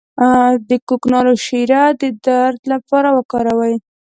[0.69, 3.75] د کوکنارو شیره د درد لپاره وکاروئ